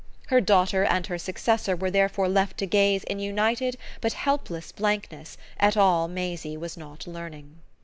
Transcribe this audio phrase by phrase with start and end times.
[0.29, 5.37] Her daughter and her successor were therefore left to gaze in united but helpless blankness
[5.59, 7.59] at all Maisie was not learning.